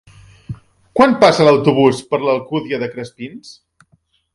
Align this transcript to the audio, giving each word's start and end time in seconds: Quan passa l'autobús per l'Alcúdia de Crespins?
Quan 1.01 1.13
passa 1.25 1.47
l'autobús 1.49 2.03
per 2.15 2.23
l'Alcúdia 2.25 2.85
de 2.87 2.93
Crespins? 2.97 3.59